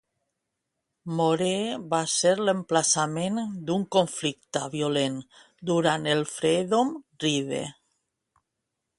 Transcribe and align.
Moree 1.17 1.73
va 1.89 1.97
ser 2.13 2.31
l'emplaçament 2.47 3.37
d'un 3.67 3.83
conflicte 3.95 4.61
violent 4.77 5.19
durant 5.71 6.09
el 6.15 6.25
Freedom 6.31 6.95
Ride. 7.25 7.61